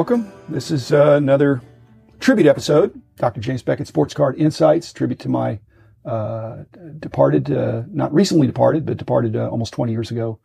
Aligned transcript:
welcome. 0.00 0.32
This 0.48 0.70
is 0.70 0.92
uh, 0.92 1.16
another 1.18 1.60
tribute 2.20 2.46
episode. 2.46 2.98
Dr. 3.16 3.38
James 3.38 3.62
Beckett 3.62 3.86
Sports 3.86 4.14
Card 4.14 4.34
Insights, 4.40 4.94
tribute 4.94 5.18
to 5.18 5.28
my 5.28 5.60
uh, 6.06 6.64
departed, 6.98 7.52
uh, 7.52 7.82
not 7.92 8.10
recently 8.10 8.46
departed, 8.46 8.86
but 8.86 8.96
departed 8.96 9.36
uh, 9.36 9.50
almost 9.50 9.74
20 9.74 9.92
years 9.92 10.10
ago, 10.10 10.40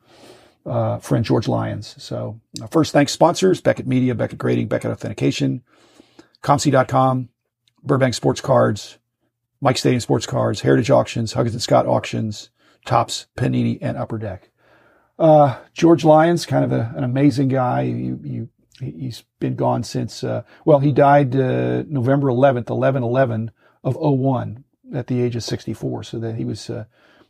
uh, 0.66 0.98
friend 0.98 1.24
George 1.24 1.48
Lyons. 1.48 1.96
So 2.04 2.38
first, 2.70 2.92
thanks 2.92 3.14
sponsors, 3.14 3.62
Beckett 3.62 3.88
Media, 3.88 4.14
Beckett 4.14 4.40
Grading, 4.40 4.68
Beckett 4.68 4.92
Authentication, 4.92 5.64
COMC.com, 6.44 7.30
Burbank 7.82 8.14
Sports 8.14 8.42
Cards, 8.42 8.98
Mike 9.62 9.78
Stadium 9.78 10.02
Sports 10.02 10.26
Cards, 10.26 10.60
Heritage 10.60 10.92
Auctions, 10.92 11.32
Huggins 11.32 11.56
and 11.56 11.64
Scott 11.64 11.88
Auctions, 11.88 12.50
Topps, 12.86 13.28
Panini, 13.38 13.78
and 13.82 13.96
Upper 13.96 14.18
Deck. 14.18 14.50
Uh, 15.18 15.58
George 15.72 16.04
Lyons, 16.04 16.46
kind 16.46 16.66
of 16.66 16.74
a, 16.74 16.94
an 16.98 17.06
amazing 17.06 17.48
guy. 17.48 17.84
You, 17.84 18.20
you, 18.22 18.50
he's 18.80 19.24
been 19.40 19.56
gone 19.56 19.84
since, 19.84 20.24
uh, 20.24 20.44
well, 20.66 20.80
he 20.80 20.92
died, 20.92 21.36
uh, 21.36 21.84
November 21.88 22.28
11th, 22.28 22.70
11 22.70 23.04
11 23.04 23.52
of 23.84 23.96
01 23.96 24.64
at 24.94 25.08
the 25.08 25.22
age 25.22 25.36
of 25.36 25.44
64. 25.44 26.04
So 26.04 26.20
that 26.20 26.36
he 26.36 26.46
was, 26.46 26.70
uh, 26.70 26.86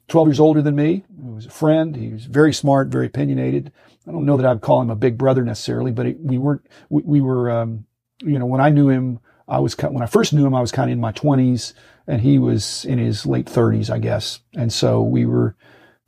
12 0.08 0.28
years 0.28 0.40
older 0.40 0.62
than 0.62 0.76
me. 0.76 1.04
He 1.24 1.30
was 1.30 1.46
a 1.46 1.52
friend. 1.52 1.96
He 1.96 2.10
was 2.10 2.26
very 2.26 2.54
smart, 2.54 2.90
very 2.90 3.08
opinionated. 3.08 3.72
I 4.08 4.12
don't 4.12 4.26
know 4.26 4.38
that 4.38 4.46
I'd 4.46 4.62
call 4.62 4.82
him 4.82 4.90
a 4.90 4.96
big 4.96 5.18
brother 5.18 5.44
necessarily, 5.44 5.92
but 5.92 6.06
it, 6.06 6.20
we 6.20 6.38
weren't, 6.38 6.66
we, 6.90 7.02
we 7.04 7.22
were, 7.22 7.50
um, 7.50 7.86
you 8.22 8.38
know, 8.38 8.46
when 8.46 8.62
I 8.62 8.70
knew 8.70 8.90
him, 8.90 9.20
I 9.48 9.60
was, 9.60 9.76
when 9.78 10.04
I 10.04 10.08
first 10.08 10.34
knew 10.34 10.46
him, 10.46 10.56
I 10.56 10.62
was 10.62 10.72
kind 10.72 10.90
of 10.90 10.94
in 10.94 11.00
my 11.00 11.12
twenties 11.12 11.74
and 12.08 12.22
he 12.22 12.40
was 12.40 12.86
in 12.86 12.98
his 13.00 13.26
late 13.26 13.50
thirties, 13.50 13.90
I 13.90 14.00
guess. 14.00 14.40
And 14.56 14.72
so 14.72 15.02
we 15.02 15.26
were, 15.26 15.56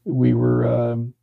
we 0.05 0.33
were, 0.33 0.67
um, 0.67 1.13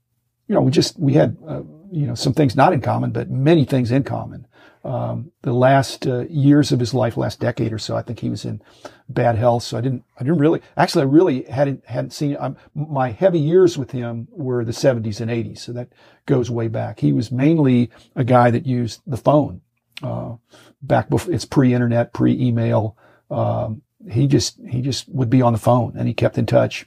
you 0.48 0.54
know, 0.54 0.60
we 0.60 0.70
just, 0.70 0.98
we 0.98 1.14
had, 1.14 1.36
uh, 1.46 1.62
you 1.94 2.06
know, 2.08 2.14
some 2.14 2.34
things 2.34 2.56
not 2.56 2.72
in 2.72 2.80
common, 2.80 3.12
but 3.12 3.30
many 3.30 3.64
things 3.64 3.92
in 3.92 4.02
common. 4.02 4.46
Um, 4.82 5.30
the 5.42 5.52
last 5.52 6.06
uh, 6.06 6.26
years 6.28 6.72
of 6.72 6.80
his 6.80 6.92
life, 6.92 7.16
last 7.16 7.38
decade 7.40 7.72
or 7.72 7.78
so, 7.78 7.96
I 7.96 8.02
think 8.02 8.18
he 8.18 8.28
was 8.28 8.44
in 8.44 8.60
bad 9.08 9.36
health. 9.36 9.62
So 9.62 9.78
I 9.78 9.80
didn't, 9.80 10.04
I 10.18 10.24
didn't 10.24 10.38
really, 10.38 10.60
actually, 10.76 11.02
I 11.02 11.06
really 11.06 11.44
hadn't, 11.44 11.86
hadn't 11.86 12.12
seen, 12.12 12.36
um, 12.38 12.56
my 12.74 13.10
heavy 13.12 13.38
years 13.38 13.78
with 13.78 13.92
him 13.92 14.26
were 14.32 14.64
the 14.64 14.72
70s 14.72 15.20
and 15.20 15.30
80s. 15.30 15.58
So 15.58 15.72
that 15.72 15.88
goes 16.26 16.50
way 16.50 16.66
back. 16.66 16.98
He 16.98 17.12
was 17.12 17.30
mainly 17.30 17.90
a 18.16 18.24
guy 18.24 18.50
that 18.50 18.66
used 18.66 19.00
the 19.06 19.16
phone, 19.16 19.62
uh, 20.02 20.34
back 20.82 21.08
before 21.08 21.32
it's 21.32 21.44
pre-internet, 21.44 22.12
pre-email. 22.12 22.96
Um, 23.30 23.82
he 24.10 24.26
just, 24.26 24.58
he 24.68 24.82
just 24.82 25.08
would 25.08 25.30
be 25.30 25.40
on 25.42 25.52
the 25.52 25.58
phone 25.58 25.94
and 25.96 26.08
he 26.08 26.12
kept 26.12 26.38
in 26.38 26.44
touch. 26.44 26.86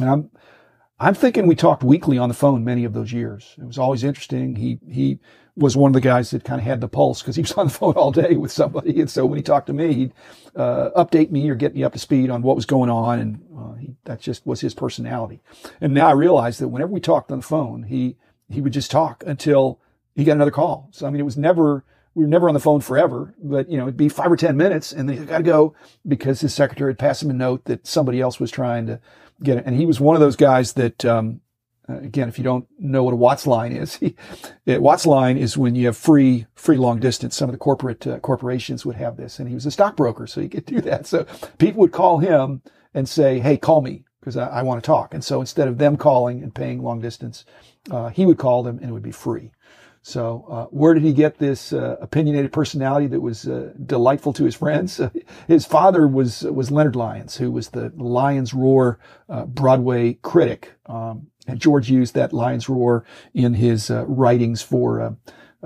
And 0.00 0.08
I'm, 0.08 0.30
I'm 1.02 1.14
thinking 1.14 1.48
we 1.48 1.56
talked 1.56 1.82
weekly 1.82 2.16
on 2.16 2.28
the 2.28 2.34
phone 2.34 2.62
many 2.62 2.84
of 2.84 2.92
those 2.92 3.12
years. 3.12 3.56
It 3.58 3.64
was 3.64 3.76
always 3.76 4.04
interesting. 4.04 4.54
He, 4.54 4.78
he 4.88 5.18
was 5.56 5.76
one 5.76 5.88
of 5.88 5.94
the 5.94 6.00
guys 6.00 6.30
that 6.30 6.44
kind 6.44 6.60
of 6.60 6.64
had 6.64 6.80
the 6.80 6.86
pulse 6.86 7.20
because 7.20 7.34
he 7.34 7.42
was 7.42 7.50
on 7.56 7.66
the 7.66 7.72
phone 7.72 7.94
all 7.94 8.12
day 8.12 8.36
with 8.36 8.52
somebody. 8.52 9.00
And 9.00 9.10
so 9.10 9.26
when 9.26 9.36
he 9.36 9.42
talked 9.42 9.66
to 9.66 9.72
me, 9.72 9.94
he'd, 9.94 10.12
uh, 10.54 10.90
update 10.96 11.32
me 11.32 11.50
or 11.50 11.56
get 11.56 11.74
me 11.74 11.82
up 11.82 11.92
to 11.94 11.98
speed 11.98 12.30
on 12.30 12.42
what 12.42 12.54
was 12.54 12.66
going 12.66 12.88
on. 12.88 13.18
And, 13.18 13.44
uh, 13.58 13.72
he, 13.74 13.96
that 14.04 14.20
just 14.20 14.46
was 14.46 14.60
his 14.60 14.74
personality. 14.74 15.42
And 15.80 15.92
now 15.92 16.06
I 16.06 16.12
realize 16.12 16.58
that 16.58 16.68
whenever 16.68 16.92
we 16.92 17.00
talked 17.00 17.32
on 17.32 17.38
the 17.38 17.44
phone, 17.44 17.82
he, 17.82 18.16
he 18.48 18.60
would 18.60 18.72
just 18.72 18.92
talk 18.92 19.24
until 19.26 19.80
he 20.14 20.22
got 20.22 20.36
another 20.36 20.52
call. 20.52 20.88
So, 20.92 21.08
I 21.08 21.10
mean, 21.10 21.20
it 21.20 21.24
was 21.24 21.36
never, 21.36 21.84
we 22.14 22.24
were 22.24 22.28
never 22.28 22.48
on 22.48 22.54
the 22.54 22.60
phone 22.60 22.80
forever, 22.80 23.34
but 23.42 23.70
you 23.70 23.76
know, 23.76 23.84
it'd 23.84 23.96
be 23.96 24.08
five 24.08 24.30
or 24.30 24.36
10 24.36 24.56
minutes 24.56 24.92
and 24.92 25.08
then 25.08 25.16
he 25.16 25.24
got 25.24 25.38
to 25.38 25.44
go 25.44 25.74
because 26.06 26.40
his 26.40 26.52
secretary 26.52 26.90
had 26.90 26.98
passed 26.98 27.22
him 27.22 27.30
a 27.30 27.34
note 27.34 27.64
that 27.64 27.86
somebody 27.86 28.20
else 28.20 28.38
was 28.38 28.50
trying 28.50 28.86
to 28.86 29.00
get 29.42 29.58
it. 29.58 29.64
And 29.66 29.76
he 29.76 29.86
was 29.86 30.00
one 30.00 30.14
of 30.14 30.20
those 30.20 30.36
guys 30.36 30.74
that, 30.74 31.04
um, 31.04 31.40
again, 31.88 32.28
if 32.28 32.38
you 32.38 32.44
don't 32.44 32.66
know 32.78 33.02
what 33.02 33.14
a 33.14 33.16
WATS 33.16 33.46
line 33.46 33.72
is, 33.72 33.96
he, 33.96 34.14
it, 34.66 34.82
WATS 34.82 35.06
line 35.06 35.38
is 35.38 35.56
when 35.56 35.74
you 35.74 35.86
have 35.86 35.96
free, 35.96 36.46
free 36.54 36.76
long 36.76 37.00
distance. 37.00 37.36
Some 37.36 37.48
of 37.48 37.52
the 37.52 37.58
corporate 37.58 38.06
uh, 38.06 38.18
corporations 38.20 38.84
would 38.84 38.96
have 38.96 39.16
this, 39.16 39.38
and 39.38 39.48
he 39.48 39.54
was 39.54 39.66
a 39.66 39.70
stockbroker, 39.70 40.26
so 40.26 40.40
he 40.40 40.48
could 40.48 40.66
do 40.66 40.80
that. 40.82 41.06
So 41.06 41.26
people 41.58 41.80
would 41.80 41.92
call 41.92 42.18
him 42.18 42.62
and 42.94 43.08
say, 43.08 43.38
"Hey, 43.38 43.56
call 43.56 43.80
me 43.80 44.04
because 44.20 44.36
I, 44.36 44.46
I 44.48 44.62
want 44.62 44.82
to 44.82 44.86
talk." 44.86 45.14
And 45.14 45.24
so 45.24 45.40
instead 45.40 45.68
of 45.68 45.78
them 45.78 45.96
calling 45.96 46.42
and 46.42 46.54
paying 46.54 46.82
long 46.82 47.00
distance, 47.00 47.44
uh, 47.90 48.08
he 48.10 48.26
would 48.26 48.38
call 48.38 48.62
them, 48.62 48.78
and 48.78 48.90
it 48.90 48.92
would 48.92 49.02
be 49.02 49.12
free. 49.12 49.50
So, 50.04 50.44
uh, 50.50 50.64
where 50.66 50.94
did 50.94 51.04
he 51.04 51.12
get 51.12 51.38
this 51.38 51.72
uh, 51.72 51.96
opinionated 52.00 52.52
personality 52.52 53.06
that 53.06 53.20
was 53.20 53.46
uh, 53.46 53.72
delightful 53.86 54.32
to 54.32 54.44
his 54.44 54.56
friends? 54.56 55.00
his 55.48 55.64
father 55.64 56.08
was 56.08 56.42
was 56.42 56.72
Leonard 56.72 56.96
Lyons, 56.96 57.36
who 57.36 57.52
was 57.52 57.68
the 57.68 57.92
Lions 57.96 58.52
Roar 58.52 58.98
uh, 59.28 59.46
Broadway 59.46 60.14
critic, 60.14 60.72
um, 60.86 61.28
and 61.46 61.60
George 61.60 61.88
used 61.88 62.14
that 62.14 62.32
Lions 62.32 62.68
Roar 62.68 63.04
in 63.32 63.54
his 63.54 63.92
uh, 63.92 64.04
writings 64.06 64.60
for 64.60 65.00
uh, 65.00 65.12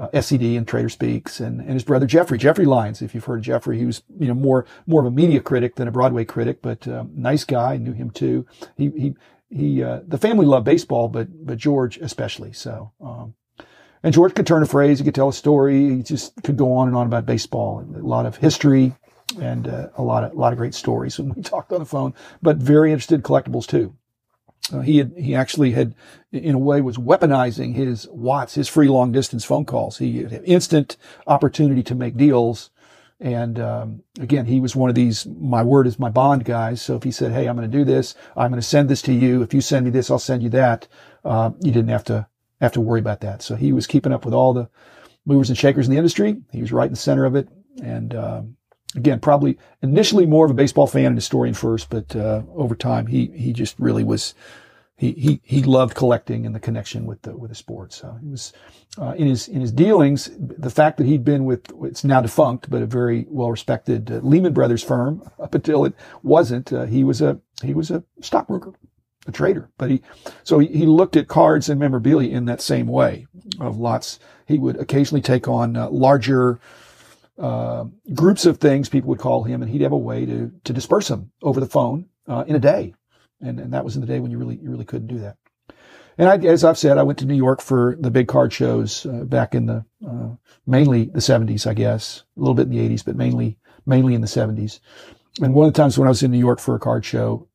SCD 0.09 0.59
and 0.59 0.69
Trader 0.69 0.91
Speaks, 0.91 1.41
and, 1.41 1.61
and 1.63 1.73
his 1.73 1.85
brother 1.85 2.07
Jeffrey, 2.07 2.37
Jeffrey 2.37 2.67
Lyons. 2.67 3.01
If 3.01 3.15
you've 3.15 3.25
heard 3.25 3.39
of 3.39 3.45
Jeffrey, 3.45 3.79
he 3.79 3.87
was 3.87 4.03
you 4.21 4.29
know 4.29 4.35
more 4.35 4.67
more 4.87 5.01
of 5.01 5.07
a 5.07 5.11
media 5.11 5.41
critic 5.41 5.77
than 5.77 5.89
a 5.89 5.93
Broadway 5.93 6.27
critic, 6.27 6.61
but 6.61 6.87
um, 6.87 7.11
nice 7.15 7.45
guy. 7.45 7.79
Knew 7.79 7.95
him 7.95 8.11
too. 8.11 8.47
He 8.77 8.91
he 8.91 9.15
he. 9.49 9.81
the 9.81 10.19
family 10.21 10.45
loved 10.45 10.67
baseball, 10.67 11.09
but 11.09 11.47
but 11.47 11.57
George 11.57 11.97
especially. 11.97 12.53
So. 12.53 12.93
Um, 13.01 13.33
and 14.07 14.15
George 14.15 14.37
could 14.37 14.47
turn 14.47 14.63
a 14.63 14.67
phrase, 14.67 15.01
he 15.01 15.05
could 15.05 15.17
tell 15.17 15.31
a 15.31 15.33
story, 15.33 15.97
he 15.97 16.01
just 16.01 16.41
could 16.45 16.57
go 16.57 16.75
on 16.75 16.87
and 16.87 16.97
on 16.97 17.09
about 17.09 17.27
baseball, 17.27 17.81
a 17.81 17.99
lot 17.99 18.25
of 18.25 18.37
history 18.37 18.95
and 19.41 19.67
uh, 19.67 19.89
a 19.97 20.03
lot 20.05 20.23
of 20.23 20.31
a 20.31 20.37
lot 20.37 20.53
of 20.53 20.59
great 20.61 20.75
stories 20.75 21.19
when 21.19 21.35
we 21.35 21.43
talked 21.43 21.73
on 21.73 21.81
the 21.81 21.85
phone. 21.85 22.15
But 22.41 22.59
very 22.59 22.93
interested 22.93 23.17
in 23.17 23.23
collectibles 23.23 23.67
too. 23.67 23.97
Uh, 24.73 24.83
he 24.83 24.99
had 24.99 25.13
he 25.17 25.35
actually 25.35 25.73
had 25.73 25.97
in 26.31 26.55
a 26.55 26.59
way 26.59 26.81
was 26.81 26.99
weaponizing 26.99 27.75
his 27.75 28.07
WATS, 28.13 28.55
his 28.55 28.69
free 28.69 28.87
long 28.87 29.11
distance 29.11 29.45
phone 29.45 29.65
calls. 29.65 29.99
He 29.99 30.19
had 30.23 30.41
instant 30.45 30.97
opportunity 31.27 31.83
to 31.83 31.97
make 31.97 32.17
deals. 32.17 32.71
And 33.19 33.59
um, 33.59 34.05
again, 34.21 34.47
he 34.47 34.61
was 34.61 34.77
one 34.77 34.89
of 34.89 34.95
these 34.95 35.27
"my 35.27 35.65
word 35.65 35.89
is 35.89 35.99
my 35.99 36.11
bond" 36.11 36.45
guys. 36.45 36.81
So 36.81 36.95
if 36.95 37.03
he 37.03 37.11
said, 37.11 37.33
"Hey, 37.33 37.49
I'm 37.49 37.57
going 37.57 37.69
to 37.69 37.77
do 37.77 37.85
this. 37.85 38.15
I'm 38.37 38.53
going 38.53 38.63
to 38.63 38.69
send 38.69 38.89
this 38.89 39.03
to 39.03 39.13
you. 39.13 39.43
If 39.43 39.53
you 39.53 39.61
send 39.61 39.85
me 39.85 39.91
this, 39.91 40.13
I'll 40.13 40.21
send 40.21 40.45
you 40.45 40.51
that," 40.51 40.87
uh, 41.25 41.51
you 41.61 41.73
didn't 41.73 41.89
have 41.89 42.05
to 42.05 42.29
have 42.61 42.73
to 42.73 42.81
worry 42.81 43.01
about 43.01 43.21
that. 43.21 43.43
So 43.43 43.55
he 43.55 43.73
was 43.73 43.87
keeping 43.87 44.13
up 44.13 44.25
with 44.25 44.35
all 44.35 44.53
the 44.53 44.69
movers 45.25 45.49
and 45.49 45.59
shakers 45.59 45.87
in 45.87 45.93
the 45.93 45.99
industry. 45.99 46.37
He 46.53 46.61
was 46.61 46.73
right 46.73 46.87
in 46.87 46.93
the 46.93 46.97
center 46.99 47.25
of 47.25 47.35
it. 47.35 47.49
And, 47.83 48.15
um, 48.15 48.57
again, 48.95 49.21
probably 49.21 49.59
initially 49.83 50.25
more 50.25 50.47
of 50.47 50.51
a 50.51 50.55
baseball 50.55 50.87
fan 50.87 51.07
and 51.07 51.17
historian 51.17 51.55
first, 51.55 51.91
but, 51.91 52.17
uh, 52.17 52.43
over 52.55 52.75
time, 52.75 53.07
he, 53.07 53.27
he 53.35 53.53
just 53.53 53.79
really 53.79 54.05
was, 54.05 54.35
he, 54.97 55.13
he, 55.13 55.41
he 55.45 55.63
loved 55.63 55.95
collecting 55.95 56.47
and 56.47 56.55
the 56.55 56.61
connection 56.61 57.05
with 57.05 57.21
the, 57.23 57.37
with 57.37 57.51
the 57.51 57.55
sport. 57.55 57.93
So 57.93 58.17
he 58.23 58.29
was, 58.29 58.55
uh, 58.97 59.15
in 59.19 59.27
his, 59.27 59.49
in 59.49 59.61
his 59.61 59.73
dealings, 59.73 60.31
the 60.39 60.71
fact 60.71 60.97
that 60.97 61.07
he'd 61.07 61.25
been 61.25 61.45
with, 61.45 61.71
it's 61.83 62.05
now 62.05 62.23
defunct, 62.23 62.71
but 62.71 62.81
a 62.81 62.87
very 62.87 63.27
well 63.29 63.51
respected 63.51 64.11
uh, 64.11 64.21
Lehman 64.23 64.55
Brothers 64.55 64.83
firm 64.83 65.23
up 65.39 65.55
until 65.55 65.85
it 65.85 65.93
wasn't, 66.23 66.73
uh, 66.73 66.87
he 66.87 67.05
was 67.05 67.21
a, 67.21 67.39
he 67.63 67.75
was 67.75 67.91
a 67.91 68.03
stockbroker 68.23 68.73
a 69.27 69.33
trader. 69.33 69.71
But 69.79 69.91
he, 69.91 70.03
so 70.45 70.59
he, 70.59 70.69
he, 70.69 70.87
looked 70.87 71.17
at 71.17 71.29
cards 71.29 71.69
and 71.69 71.81
memorabilia 71.81 72.31
in 72.31 72.45
that 72.47 72.61
same 72.61 72.87
way 72.87 73.27
of 73.61 73.79
lots. 73.79 74.19
He 74.47 74.59
would 74.59 74.77
occasionally 74.77 75.23
take 75.23 75.49
on 75.49 75.77
uh, 75.77 75.91
larger, 75.91 76.61
uh, 77.39 77.85
groups 78.15 78.47
of 78.47 78.59
things 78.59 78.89
people 78.89 79.11
would 79.11 79.19
call 79.19 79.45
him 79.45 79.63
and 79.63 79.71
he'd 79.71 79.83
have 79.83 79.93
a 79.93 79.97
way 79.97 80.25
to, 80.25 80.53
to 80.65 80.73
disperse 80.73 81.09
them 81.09 81.31
over 81.43 81.61
the 81.61 81.67
phone, 81.67 82.07
uh, 82.29 82.45
in 82.47 82.57
a 82.57 82.61
day. 82.61 82.95
And, 83.41 83.61
and 83.61 83.75
that 83.75 83.85
was 83.85 83.97
in 83.97 84.01
the 84.01 84.07
day 84.07 84.21
when 84.21 84.31
you 84.31 84.39
really, 84.39 84.57
you 84.57 84.71
really 84.71 84.85
couldn't 84.85 85.09
do 85.09 85.19
that. 85.19 85.37
And 86.19 86.29
I, 86.29 86.37
as 86.49 86.65
I've 86.65 86.79
said, 86.79 86.97
I 86.97 87.03
went 87.03 87.19
to 87.19 87.27
New 87.27 87.35
York 87.35 87.61
for 87.61 87.97
the 88.01 88.11
big 88.11 88.27
card 88.27 88.53
shows, 88.53 89.05
uh, 89.05 89.25
back 89.25 89.55
in 89.55 89.67
the, 89.67 89.85
uh, 90.07 90.31
mainly 90.67 91.07
the 91.07 91.21
seventies, 91.21 91.67
I 91.67 91.75
guess, 91.75 92.23
a 92.37 92.41
little 92.41 92.55
bit 92.55 92.69
in 92.69 92.71
the 92.71 92.81
eighties, 92.81 93.03
but 93.03 93.17
mainly, 93.17 93.59
mainly 93.85 94.15
in 94.15 94.23
the 94.23 94.27
seventies. 94.27 94.81
And 95.43 95.53
one 95.53 95.67
of 95.67 95.75
the 95.75 95.77
times 95.77 95.99
when 95.99 96.09
I 96.09 96.11
was 96.11 96.23
in 96.23 96.31
New 96.31 96.39
York 96.39 96.59
for 96.59 96.75
a 96.75 96.81
card 96.81 97.05
show, 97.05 97.49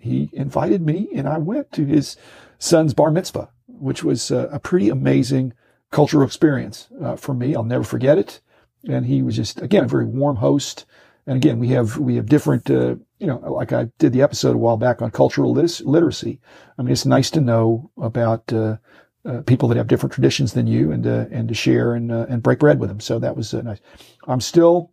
he 0.00 0.30
invited 0.32 0.80
me 0.80 1.08
and 1.14 1.28
I 1.28 1.38
went 1.38 1.70
to 1.72 1.84
his 1.84 2.16
son's 2.58 2.94
bar 2.94 3.10
mitzvah, 3.10 3.50
which 3.66 4.02
was 4.02 4.30
a, 4.30 4.48
a 4.52 4.58
pretty 4.58 4.88
amazing 4.88 5.52
cultural 5.90 6.24
experience 6.24 6.88
uh, 7.02 7.16
for 7.16 7.34
me. 7.34 7.54
I'll 7.54 7.64
never 7.64 7.84
forget 7.84 8.18
it. 8.18 8.40
And 8.88 9.04
he 9.06 9.22
was 9.22 9.36
just, 9.36 9.60
again, 9.60 9.84
a 9.84 9.88
very 9.88 10.06
warm 10.06 10.36
host. 10.36 10.86
And 11.26 11.36
again, 11.36 11.58
we 11.58 11.68
have, 11.68 11.98
we 11.98 12.16
have 12.16 12.26
different, 12.26 12.70
uh, 12.70 12.96
you 13.18 13.26
know, 13.26 13.38
like 13.38 13.72
I 13.72 13.90
did 13.98 14.12
the 14.12 14.22
episode 14.22 14.54
a 14.54 14.58
while 14.58 14.78
back 14.78 15.02
on 15.02 15.10
cultural 15.10 15.52
literacy. 15.52 16.40
I 16.78 16.82
mean, 16.82 16.92
it's 16.92 17.04
nice 17.04 17.30
to 17.32 17.40
know 17.40 17.90
about, 18.00 18.50
uh, 18.52 18.78
uh, 19.26 19.42
people 19.42 19.68
that 19.68 19.76
have 19.76 19.86
different 19.86 20.14
traditions 20.14 20.54
than 20.54 20.66
you 20.66 20.92
and, 20.92 21.06
uh, 21.06 21.26
and 21.30 21.46
to 21.48 21.54
share 21.54 21.94
and, 21.94 22.10
uh, 22.10 22.24
and 22.30 22.42
break 22.42 22.58
bread 22.58 22.80
with 22.80 22.88
them. 22.88 23.00
So 23.00 23.18
that 23.18 23.36
was 23.36 23.52
nice. 23.52 23.80
I'm 24.26 24.40
still 24.40 24.92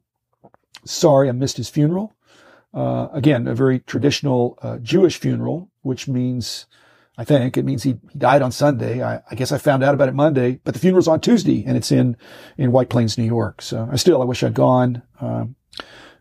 sorry 0.83 1.29
I 1.29 1.31
missed 1.31 1.57
his 1.57 1.69
funeral. 1.69 2.13
Uh, 2.73 3.07
again, 3.13 3.47
a 3.47 3.55
very 3.55 3.79
traditional 3.79 4.57
uh, 4.61 4.77
Jewish 4.77 5.17
funeral, 5.17 5.69
which 5.81 6.07
means, 6.07 6.65
I 7.17 7.23
think 7.23 7.57
it 7.57 7.65
means 7.65 7.83
he, 7.83 7.97
he 8.11 8.19
died 8.19 8.41
on 8.41 8.51
Sunday. 8.51 9.01
I, 9.01 9.21
I, 9.31 9.35
guess 9.35 9.51
I 9.51 9.57
found 9.57 9.83
out 9.83 9.93
about 9.93 10.09
it 10.09 10.15
Monday, 10.15 10.59
but 10.63 10.73
the 10.73 10.79
funeral's 10.79 11.07
on 11.07 11.21
Tuesday 11.21 11.63
and 11.65 11.77
it's 11.77 11.91
in, 11.91 12.17
in 12.57 12.71
White 12.71 12.89
Plains, 12.89 13.17
New 13.17 13.23
York. 13.23 13.61
So 13.61 13.87
I 13.91 13.95
still, 13.95 14.21
I 14.21 14.25
wish 14.25 14.43
I'd 14.43 14.53
gone. 14.53 15.01
Um, 15.19 15.55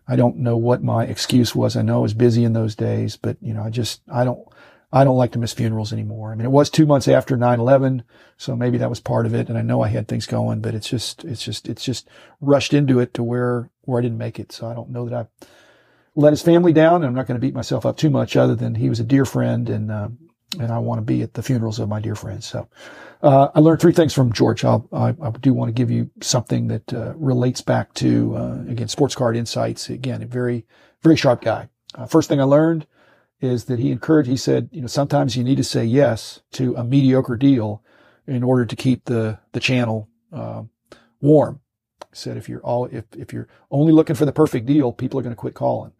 I 0.08 0.16
don't 0.16 0.36
know 0.36 0.56
what 0.56 0.82
my 0.82 1.04
excuse 1.04 1.54
was. 1.54 1.76
I 1.76 1.82
know 1.82 1.96
I 1.96 2.02
was 2.02 2.14
busy 2.14 2.44
in 2.44 2.52
those 2.52 2.76
days, 2.76 3.16
but 3.16 3.36
you 3.42 3.52
know, 3.52 3.62
I 3.62 3.70
just, 3.70 4.02
I 4.10 4.24
don't, 4.24 4.46
I 4.92 5.02
don't 5.02 5.16
like 5.16 5.32
to 5.32 5.38
miss 5.38 5.52
funerals 5.52 5.92
anymore. 5.92 6.30
I 6.30 6.36
mean, 6.36 6.46
it 6.46 6.52
was 6.52 6.70
two 6.70 6.86
months 6.86 7.08
after 7.08 7.36
9-11, 7.36 8.04
so 8.36 8.54
maybe 8.54 8.78
that 8.78 8.88
was 8.88 9.00
part 9.00 9.26
of 9.26 9.34
it. 9.34 9.48
And 9.48 9.58
I 9.58 9.62
know 9.62 9.82
I 9.82 9.88
had 9.88 10.06
things 10.06 10.26
going, 10.26 10.60
but 10.60 10.74
it's 10.74 10.88
just, 10.88 11.24
it's 11.24 11.42
just, 11.42 11.68
it's 11.68 11.84
just 11.84 12.08
rushed 12.40 12.72
into 12.72 13.00
it 13.00 13.12
to 13.14 13.22
where, 13.24 13.68
where 13.82 13.98
I 13.98 14.02
didn't 14.02 14.18
make 14.18 14.38
it. 14.38 14.52
So 14.52 14.68
I 14.68 14.74
don't 14.74 14.90
know 14.90 15.08
that 15.08 15.14
I 15.14 15.46
let 16.16 16.32
his 16.32 16.42
family 16.42 16.72
down. 16.72 17.04
I'm 17.04 17.14
not 17.14 17.26
going 17.26 17.40
to 17.40 17.46
beat 17.46 17.54
myself 17.54 17.86
up 17.86 17.96
too 17.96 18.10
much 18.10 18.36
other 18.36 18.54
than 18.54 18.74
he 18.74 18.88
was 18.88 19.00
a 19.00 19.04
dear 19.04 19.24
friend 19.24 19.68
and, 19.68 19.90
uh, 19.92 20.08
and 20.58 20.72
I 20.72 20.78
want 20.78 20.98
to 20.98 21.02
be 21.02 21.22
at 21.22 21.34
the 21.34 21.42
funerals 21.42 21.78
of 21.78 21.88
my 21.88 22.00
dear 22.00 22.14
friends. 22.14 22.46
So, 22.46 22.68
uh, 23.22 23.48
I 23.54 23.60
learned 23.60 23.80
three 23.80 23.92
things 23.92 24.14
from 24.14 24.32
George. 24.32 24.64
I'll, 24.64 24.88
i 24.92 25.08
I, 25.08 25.30
do 25.30 25.52
want 25.52 25.68
to 25.68 25.72
give 25.72 25.90
you 25.90 26.10
something 26.20 26.68
that, 26.68 26.92
uh, 26.92 27.14
relates 27.16 27.60
back 27.60 27.92
to, 27.94 28.36
uh, 28.36 28.62
again, 28.68 28.88
sports 28.88 29.14
card 29.14 29.36
insights. 29.36 29.88
Again, 29.88 30.22
a 30.22 30.26
very, 30.26 30.66
very 31.02 31.16
sharp 31.16 31.42
guy. 31.42 31.68
Uh, 31.94 32.06
first 32.06 32.28
thing 32.28 32.40
I 32.40 32.44
learned, 32.44 32.86
is 33.40 33.66
that 33.66 33.78
he 33.78 33.90
encouraged, 33.90 34.28
he 34.28 34.36
said, 34.36 34.68
you 34.72 34.80
know, 34.80 34.86
sometimes 34.86 35.36
you 35.36 35.44
need 35.44 35.56
to 35.56 35.64
say 35.64 35.84
yes 35.84 36.40
to 36.52 36.74
a 36.76 36.84
mediocre 36.84 37.36
deal 37.36 37.82
in 38.26 38.42
order 38.42 38.64
to 38.64 38.76
keep 38.76 39.04
the, 39.04 39.38
the 39.52 39.60
channel, 39.60 40.08
uh, 40.32 40.62
warm. 41.20 41.60
He 42.00 42.16
said, 42.16 42.36
if 42.36 42.48
you're 42.48 42.62
all, 42.62 42.86
if, 42.86 43.04
if 43.16 43.32
you're 43.32 43.48
only 43.70 43.92
looking 43.92 44.16
for 44.16 44.24
the 44.24 44.32
perfect 44.32 44.66
deal, 44.66 44.92
people 44.92 45.20
are 45.20 45.22
going 45.22 45.34
to 45.34 45.40
quit 45.40 45.54
calling. 45.54 45.92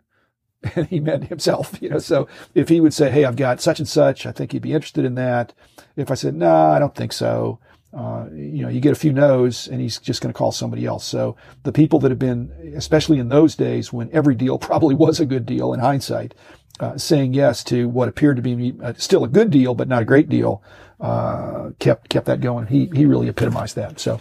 And 0.74 0.86
he 0.90 1.00
meant 1.00 1.28
himself, 1.28 1.80
you 1.80 1.88
know, 1.88 1.98
so 1.98 2.28
if 2.54 2.68
he 2.68 2.80
would 2.80 2.94
say, 2.94 3.10
Hey, 3.10 3.24
I've 3.24 3.36
got 3.36 3.60
such 3.60 3.78
and 3.78 3.88
such, 3.88 4.26
I 4.26 4.32
think 4.32 4.52
he'd 4.52 4.62
be 4.62 4.72
interested 4.72 5.04
in 5.04 5.14
that. 5.14 5.52
If 5.96 6.10
I 6.10 6.14
said, 6.14 6.34
no, 6.34 6.46
nah, 6.46 6.72
I 6.72 6.78
don't 6.78 6.94
think 6.94 7.12
so. 7.12 7.58
Uh, 7.96 8.26
you 8.34 8.62
know, 8.62 8.68
you 8.68 8.80
get 8.80 8.92
a 8.92 8.96
few 8.96 9.12
no's 9.12 9.68
and 9.68 9.80
he's 9.80 9.98
just 9.98 10.20
going 10.20 10.32
to 10.32 10.36
call 10.36 10.52
somebody 10.52 10.84
else. 10.84 11.04
So 11.04 11.36
the 11.62 11.72
people 11.72 11.98
that 12.00 12.10
have 12.10 12.18
been, 12.18 12.52
especially 12.76 13.18
in 13.18 13.30
those 13.30 13.54
days 13.54 13.92
when 13.92 14.10
every 14.12 14.34
deal 14.34 14.58
probably 14.68 14.94
was 14.94 15.20
a 15.20 15.26
good 15.26 15.46
deal 15.46 15.72
in 15.72 15.80
hindsight, 15.80 16.34
uh, 16.78 16.98
saying 16.98 17.32
yes 17.32 17.64
to 17.64 17.88
what 17.88 18.08
appeared 18.08 18.36
to 18.36 18.42
be 18.42 18.74
uh, 18.82 18.92
still 18.98 19.24
a 19.24 19.28
good 19.28 19.50
deal, 19.50 19.74
but 19.74 19.88
not 19.88 20.02
a 20.02 20.04
great 20.04 20.28
deal, 20.28 20.62
uh, 21.00 21.70
kept 21.78 22.10
kept 22.10 22.26
that 22.26 22.42
going. 22.42 22.66
He 22.66 22.90
he 22.94 23.06
really 23.06 23.28
epitomized 23.28 23.76
that. 23.76 23.98
So 23.98 24.20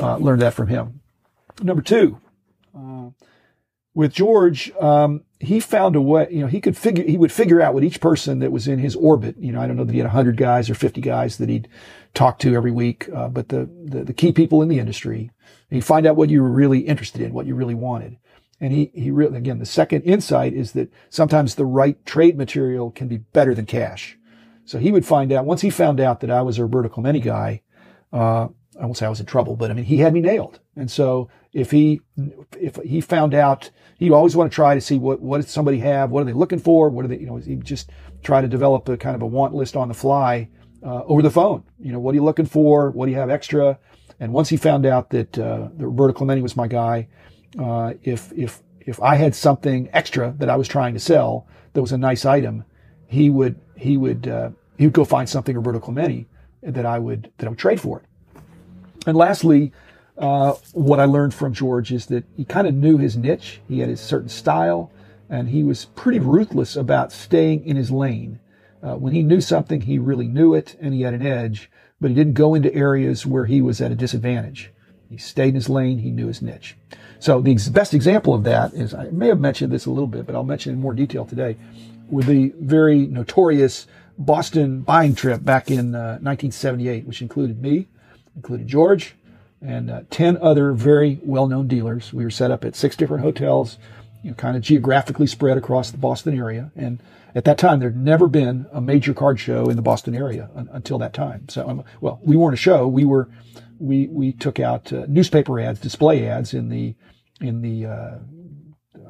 uh, 0.00 0.16
learned 0.18 0.42
that 0.42 0.52
from 0.52 0.68
him. 0.68 1.00
Number 1.62 1.82
two, 1.82 2.18
uh, 2.76 3.08
with 3.94 4.12
George, 4.12 4.72
um, 4.80 5.22
he 5.40 5.60
found 5.60 5.96
a 5.96 6.00
way. 6.00 6.26
You 6.30 6.40
know, 6.40 6.46
he 6.46 6.60
could 6.60 6.76
figure 6.76 7.04
he 7.04 7.16
would 7.16 7.32
figure 7.32 7.60
out 7.60 7.74
what 7.74 7.84
each 7.84 8.00
person 8.00 8.40
that 8.40 8.52
was 8.52 8.66
in 8.66 8.78
his 8.78 8.96
orbit. 8.96 9.36
You 9.38 9.52
know, 9.52 9.60
I 9.60 9.66
don't 9.66 9.76
know 9.76 9.84
that 9.84 9.92
he 9.92 9.98
had 9.98 10.10
hundred 10.10 10.36
guys 10.36 10.68
or 10.68 10.74
fifty 10.74 11.00
guys 11.00 11.38
that 11.38 11.48
he'd 11.48 11.68
talk 12.12 12.38
to 12.40 12.54
every 12.54 12.70
week, 12.70 13.08
uh, 13.14 13.28
but 13.28 13.48
the, 13.48 13.68
the 13.84 14.04
the 14.04 14.12
key 14.12 14.32
people 14.32 14.62
in 14.62 14.68
the 14.68 14.78
industry. 14.78 15.30
He'd 15.70 15.84
find 15.84 16.06
out 16.06 16.16
what 16.16 16.30
you 16.30 16.42
were 16.42 16.50
really 16.50 16.80
interested 16.80 17.20
in, 17.20 17.32
what 17.32 17.46
you 17.46 17.54
really 17.54 17.74
wanted. 17.74 18.16
And 18.60 18.72
he, 18.72 18.92
he 18.94 19.10
really, 19.10 19.36
again, 19.36 19.58
the 19.58 19.66
second 19.66 20.02
insight 20.02 20.52
is 20.52 20.72
that 20.72 20.92
sometimes 21.10 21.54
the 21.54 21.64
right 21.64 22.04
trade 22.06 22.38
material 22.38 22.92
can 22.92 23.08
be 23.08 23.16
better 23.16 23.54
than 23.54 23.66
cash. 23.66 24.16
So 24.64 24.78
he 24.78 24.92
would 24.92 25.04
find 25.04 25.32
out, 25.32 25.44
once 25.44 25.62
he 25.62 25.70
found 25.70 25.98
out 25.98 26.20
that 26.20 26.30
I 26.30 26.42
was 26.42 26.58
a 26.58 26.62
Roberto 26.62 26.88
Clemente 26.88 27.18
guy, 27.20 27.62
uh, 28.12 28.48
I 28.80 28.84
won't 28.84 28.96
say 28.96 29.06
I 29.06 29.10
was 29.10 29.20
in 29.20 29.26
trouble, 29.26 29.56
but 29.56 29.70
I 29.70 29.74
mean, 29.74 29.84
he 29.84 29.98
had 29.98 30.12
me 30.12 30.20
nailed. 30.20 30.60
And 30.76 30.90
so 30.90 31.28
if 31.52 31.70
he, 31.70 32.00
if 32.60 32.76
he 32.76 33.00
found 33.00 33.34
out, 33.34 33.70
he 33.98 34.10
always 34.10 34.34
want 34.34 34.50
to 34.50 34.54
try 34.54 34.74
to 34.74 34.80
see 34.80 34.98
what, 34.98 35.20
what 35.20 35.40
does 35.40 35.50
somebody 35.50 35.78
have? 35.78 36.10
What 36.10 36.22
are 36.22 36.24
they 36.24 36.32
looking 36.32 36.58
for? 36.58 36.90
What 36.90 37.04
are 37.04 37.08
they, 37.08 37.18
you 37.18 37.26
know, 37.26 37.36
he 37.36 37.56
just 37.56 37.90
try 38.22 38.40
to 38.40 38.48
develop 38.48 38.88
a 38.88 38.96
kind 38.96 39.14
of 39.14 39.22
a 39.22 39.26
want 39.26 39.54
list 39.54 39.76
on 39.76 39.88
the 39.88 39.94
fly, 39.94 40.48
uh, 40.84 41.02
over 41.04 41.22
the 41.22 41.30
phone. 41.30 41.62
You 41.80 41.92
know, 41.92 41.98
what 41.98 42.12
are 42.12 42.16
you 42.16 42.24
looking 42.24 42.46
for? 42.46 42.90
What 42.90 43.06
do 43.06 43.12
you 43.12 43.18
have 43.18 43.30
extra? 43.30 43.78
And 44.20 44.32
once 44.32 44.48
he 44.48 44.56
found 44.56 44.86
out 44.86 45.10
that, 45.10 45.38
uh, 45.38 45.68
that 45.76 45.86
Roberto 45.86 46.12
Clemente 46.12 46.42
was 46.42 46.56
my 46.56 46.68
guy, 46.68 47.08
uh, 47.58 47.94
if 48.02 48.32
if 48.32 48.62
if 48.80 49.00
I 49.00 49.14
had 49.16 49.34
something 49.34 49.88
extra 49.92 50.34
that 50.38 50.50
I 50.50 50.56
was 50.56 50.68
trying 50.68 50.94
to 50.94 51.00
sell 51.00 51.46
that 51.72 51.80
was 51.80 51.92
a 51.92 51.98
nice 51.98 52.24
item, 52.24 52.64
he 53.06 53.30
would 53.30 53.60
he 53.76 53.96
would 53.96 54.28
uh, 54.28 54.50
he 54.76 54.86
would 54.86 54.92
go 54.92 55.04
find 55.04 55.28
something 55.28 55.56
Roberto 55.56 55.80
Clemente 55.80 56.26
that 56.62 56.86
I 56.86 56.98
would 56.98 57.32
that 57.38 57.46
I 57.46 57.48
would 57.48 57.58
trade 57.58 57.80
for 57.80 58.00
it. 58.00 58.06
And 59.06 59.16
lastly, 59.16 59.72
uh, 60.16 60.54
what 60.72 61.00
I 61.00 61.04
learned 61.04 61.34
from 61.34 61.52
George 61.52 61.92
is 61.92 62.06
that 62.06 62.24
he 62.36 62.44
kind 62.44 62.66
of 62.66 62.74
knew 62.74 62.98
his 62.98 63.16
niche. 63.16 63.60
He 63.68 63.80
had 63.80 63.88
his 63.88 64.00
certain 64.00 64.28
style, 64.28 64.90
and 65.28 65.48
he 65.48 65.62
was 65.62 65.86
pretty 65.86 66.20
ruthless 66.20 66.76
about 66.76 67.12
staying 67.12 67.66
in 67.66 67.76
his 67.76 67.90
lane. 67.90 68.40
Uh, 68.82 68.96
when 68.96 69.12
he 69.12 69.22
knew 69.22 69.40
something, 69.40 69.82
he 69.82 69.98
really 69.98 70.28
knew 70.28 70.54
it, 70.54 70.76
and 70.80 70.94
he 70.94 71.02
had 71.02 71.14
an 71.14 71.26
edge. 71.26 71.70
But 72.00 72.10
he 72.10 72.14
didn't 72.14 72.34
go 72.34 72.54
into 72.54 72.74
areas 72.74 73.24
where 73.24 73.46
he 73.46 73.62
was 73.62 73.80
at 73.80 73.92
a 73.92 73.96
disadvantage. 73.96 74.70
He 75.08 75.16
stayed 75.16 75.50
in 75.50 75.54
his 75.54 75.68
lane. 75.68 75.98
He 75.98 76.10
knew 76.10 76.26
his 76.26 76.42
niche. 76.42 76.76
So 77.18 77.40
the 77.40 77.54
best 77.72 77.94
example 77.94 78.34
of 78.34 78.44
that 78.44 78.74
is, 78.74 78.92
I 78.92 79.04
may 79.04 79.28
have 79.28 79.40
mentioned 79.40 79.72
this 79.72 79.86
a 79.86 79.90
little 79.90 80.06
bit, 80.06 80.26
but 80.26 80.34
I'll 80.34 80.44
mention 80.44 80.72
it 80.72 80.74
in 80.74 80.82
more 80.82 80.92
detail 80.92 81.24
today, 81.24 81.56
with 82.08 82.26
the 82.26 82.52
very 82.60 83.06
notorious 83.06 83.86
Boston 84.18 84.82
buying 84.82 85.14
trip 85.14 85.44
back 85.44 85.70
in 85.70 85.94
uh, 85.94 86.18
1978, 86.20 87.06
which 87.06 87.22
included 87.22 87.62
me, 87.62 87.88
included 88.36 88.66
George, 88.66 89.14
and 89.60 89.90
uh, 89.90 90.02
10 90.10 90.36
other 90.38 90.72
very 90.72 91.20
well-known 91.22 91.68
dealers. 91.68 92.12
We 92.12 92.24
were 92.24 92.30
set 92.30 92.50
up 92.50 92.64
at 92.64 92.76
six 92.76 92.96
different 92.96 93.22
hotels, 93.22 93.78
you 94.22 94.30
know, 94.30 94.36
kind 94.36 94.56
of 94.56 94.62
geographically 94.62 95.26
spread 95.26 95.56
across 95.56 95.90
the 95.90 95.98
Boston 95.98 96.38
area. 96.38 96.70
And 96.76 97.02
at 97.34 97.44
that 97.44 97.58
time, 97.58 97.80
there'd 97.80 97.96
never 97.96 98.28
been 98.28 98.66
a 98.72 98.80
major 98.80 99.14
card 99.14 99.40
show 99.40 99.68
in 99.68 99.76
the 99.76 99.82
Boston 99.82 100.14
area 100.14 100.50
un- 100.54 100.68
until 100.72 100.98
that 100.98 101.12
time. 101.12 101.48
So, 101.48 101.68
um, 101.68 101.84
well, 102.00 102.20
we 102.22 102.36
weren't 102.36 102.54
a 102.54 102.58
show. 102.58 102.86
We 102.86 103.04
were, 103.04 103.28
we, 103.78 104.06
we 104.08 104.32
took 104.32 104.60
out 104.60 104.92
uh, 104.92 105.06
newspaper 105.08 105.58
ads, 105.60 105.80
display 105.80 106.26
ads 106.28 106.54
in 106.54 106.68
the 106.68 106.94
in 107.40 107.62
the 107.62 107.86
uh, 107.86 108.18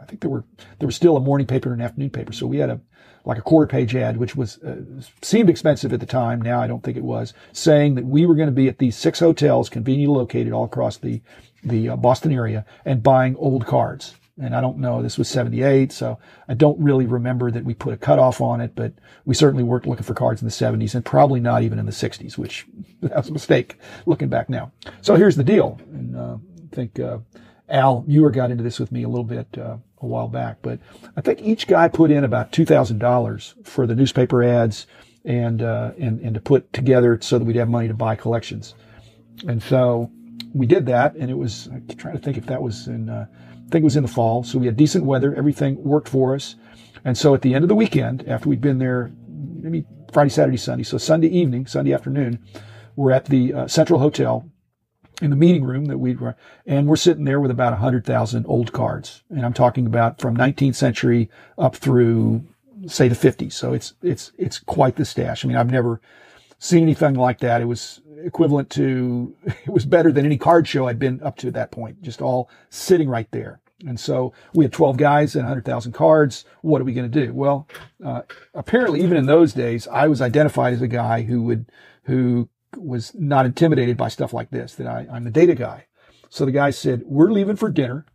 I 0.05 0.06
think 0.06 0.21
there 0.21 0.31
were 0.31 0.45
there 0.79 0.87
was 0.87 0.97
still 0.97 1.17
a 1.17 1.21
morning 1.21 1.47
paper 1.47 1.73
and 1.73 1.81
an 1.81 1.85
afternoon 1.85 2.11
paper. 2.11 2.33
So 2.33 2.47
we 2.47 2.59
had 2.59 2.71
a 2.71 2.81
like 3.25 3.39
a 3.39 3.43
quarter 3.43 3.67
page 3.67 3.97
ad, 3.97 4.19
which 4.19 4.37
was 4.37 4.59
uh, 4.59 4.77
seemed 5.23 5.49
expensive 5.49 5.93
at 5.95 6.01
the 6.01 6.06
time. 6.06 6.43
Now 6.43 6.61
I 6.61 6.67
don't 6.67 6.83
think 6.83 6.99
it 6.99 7.05
was, 7.05 7.33
saying 7.53 7.95
that 7.95 8.05
we 8.05 8.27
were 8.27 8.35
going 8.35 8.49
to 8.49 8.53
be 8.53 8.69
at 8.69 8.79
these 8.79 8.97
six 8.97 9.21
hotels 9.21 9.71
conveniently 9.71 10.15
located 10.15 10.53
all 10.53 10.65
across 10.65 10.99
the 10.99 11.23
the 11.62 11.89
uh, 11.89 11.97
Boston 11.97 12.33
area 12.33 12.67
and 12.85 13.03
buying 13.03 13.35
old 13.37 13.67
cards. 13.67 14.15
And 14.39 14.55
I 14.55 14.61
don't 14.61 14.79
know, 14.79 15.01
this 15.01 15.17
was 15.17 15.29
78, 15.29 15.93
so 15.93 16.19
I 16.49 16.55
don't 16.55 16.79
really 16.81 17.06
remember 17.06 17.53
that 17.53 17.65
we 17.65 17.73
put 17.73 17.95
a 17.95 17.97
cutoff 17.97 18.41
on 18.41 18.61
it, 18.61 18.75
but 18.75 18.93
we 19.25 19.33
certainly 19.33 19.62
weren't 19.62 19.87
looking 19.87 20.03
for 20.03 20.12
cards 20.12 20.43
in 20.43 20.49
the 20.49 20.53
70s 20.53 20.97
and 20.97 21.05
probably 21.05 21.39
not 21.39 21.62
even 21.62 21.79
in 21.79 21.87
the 21.87 21.93
60s, 21.93 22.37
which 22.37 22.67
that 23.03 23.17
was 23.17 23.29
a 23.29 23.33
mistake 23.33 23.79
looking 24.06 24.29
back 24.29 24.51
now. 24.51 24.73
So 25.03 25.15
here's 25.15 25.37
the 25.37 25.45
deal. 25.45 25.81
And 25.93 26.17
uh, 26.17 26.39
I 26.73 26.75
think 26.75 26.99
uh, 26.99 27.19
Al 27.69 28.05
Muir 28.09 28.31
got 28.31 28.51
into 28.51 28.65
this 28.65 28.81
with 28.81 28.91
me 28.93 29.05
a 29.05 29.09
little 29.09 29.25
bit 29.25 29.47
uh, 29.56 29.77
a 30.05 30.09
while 30.09 30.29
back, 30.29 30.59
but 30.62 30.79
I 31.17 31.21
think 31.21 31.43
each 31.43 31.67
guy 31.67 31.89
put 31.89 32.11
in 32.11 32.25
about 32.25 32.53
two 32.53 32.65
thousand 32.65 32.99
dollars 32.99 33.55
for 33.65 33.87
the 33.87 33.95
newspaper 33.95 34.43
ads 34.43 34.87
and 35.25 35.63
uh, 35.63 35.93
and 35.99 36.20
and 36.20 36.34
to 36.34 36.41
put 36.41 36.73
together 36.73 37.19
so 37.20 37.39
that 37.39 37.44
we'd 37.44 37.56
have 37.56 37.69
money 37.69 37.89
to 37.89 37.94
buy 37.94 38.15
collections. 38.17 38.75
And 39.49 39.63
so 39.63 40.11
we 40.53 40.67
did 40.67 40.87
that, 40.87 41.17
and 41.17 41.31
it 41.31 41.39
was 41.39 41.69
I'm 41.69 41.87
trying 41.89 42.17
to 42.17 42.23
think 42.23 42.37
if 42.37 42.46
that 42.46 42.63
was 42.63 42.87
in 42.87 43.08
uh, 43.08 43.27
I 43.31 43.70
think 43.70 43.82
it 43.82 43.84
was 43.84 43.96
in 43.96 44.03
the 44.03 44.08
fall. 44.08 44.44
So 44.44 44.58
we 44.58 44.67
had 44.67 44.77
decent 44.77 45.05
weather, 45.05 45.34
everything 45.34 45.82
worked 45.82 46.08
for 46.08 46.34
us, 46.34 46.56
and 47.05 47.17
so 47.17 47.34
at 47.34 47.43
the 47.43 47.55
end 47.55 47.65
of 47.65 47.69
the 47.69 47.75
weekend, 47.75 48.29
after 48.29 48.49
we'd 48.49 48.61
been 48.61 48.79
there, 48.79 49.11
maybe 49.29 49.84
Friday, 50.13 50.31
Saturday, 50.31 50.58
Sunday, 50.58 50.84
so 50.84 50.99
Sunday 50.99 51.29
evening, 51.29 51.67
Sunday 51.67 51.93
afternoon, 51.93 52.39
we're 52.94 53.11
at 53.11 53.25
the 53.25 53.53
uh, 53.53 53.67
Central 53.67 53.99
Hotel 53.99 54.49
in 55.23 55.31
the 55.31 55.37
meeting 55.37 55.65
room 55.65 55.87
that 55.87 55.99
we 55.99 56.15
were, 56.15 56.37
and 56.67 56.87
we're 56.87 56.97
sitting 56.97 57.25
there 57.25 57.41
with 57.41 57.51
about 57.51 57.73
a 57.73 57.77
hundred 57.77 58.05
thousand 58.05 58.47
old 58.47 58.73
cards. 58.73 59.23
And 59.31 59.44
I'm 59.44 59.53
talking 59.53 59.87
about 59.87 60.21
from 60.21 60.37
19th 60.37 60.75
century 60.75 61.31
up 61.56 61.77
through 61.77 62.44
say 62.87 63.09
the 63.09 63.15
50s. 63.15 63.53
So 63.53 63.73
it's, 63.73 63.94
it's, 64.03 64.33
it's 64.39 64.59
quite 64.59 64.97
the 64.97 65.05
stash. 65.05 65.44
I 65.44 65.49
mean, 65.49 65.56
I've 65.56 65.71
never 65.71 66.01
seen 66.59 66.83
anything 66.83 67.15
like 67.15 67.39
that. 67.41 67.61
It 67.61 67.67
was 67.67 68.01
equivalent 68.23 68.71
to, 68.71 69.35
it 69.44 69.69
was 69.69 69.87
better 69.87 70.13
than 70.13 70.25
any 70.25 70.39
card 70.39 70.67
show 70.67 70.89
I'd 70.89 70.99
been 70.99 71.23
up 71.23 71.37
to 71.39 71.49
at 71.49 71.55
that 71.55 71.71
point, 71.71 72.03
just 72.03 72.21
all 72.21 72.51
sitting 72.71 73.09
right 73.09 73.31
there. 73.31 73.61
And 73.87 73.99
so 73.99 74.33
we 74.55 74.65
had 74.65 74.73
12 74.73 74.97
guys 74.97 75.35
and 75.35 75.44
100,000 75.44 75.93
cards. 75.93 76.44
What 76.63 76.81
are 76.81 76.85
we 76.85 76.94
going 76.94 77.11
to 77.11 77.27
do? 77.27 77.35
Well, 77.35 77.69
uh, 78.05 78.23
apparently 78.55 79.03
even 79.03 79.17
in 79.17 79.27
those 79.27 79.53
days, 79.53 79.87
I 79.89 80.09
was 80.09 80.23
identified 80.23 80.73
as 80.73 80.81
a 80.81 80.89
guy 80.89 81.23
who 81.23 81.43
would, 81.43 81.71
who 82.05 82.49
was 82.77 83.15
not 83.15 83.47
intimidated 83.47 83.97
by 83.97 84.09
stuff 84.09 84.33
like 84.33 84.51
this, 84.51 84.75
that 84.77 84.87
I, 84.87 85.07
I'm 85.11 85.25
the 85.25 85.31
data 85.31 85.55
guy. 85.55 85.87
So 86.29 86.45
the 86.45 86.53
guy 86.53 86.71
said, 86.71 87.03
we're 87.07 87.31
leaving 87.31 87.57
for 87.57 87.71
dinner. 87.71 88.07